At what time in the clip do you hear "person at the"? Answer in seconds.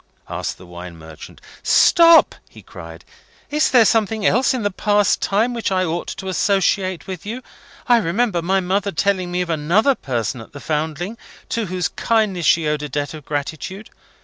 9.93-10.59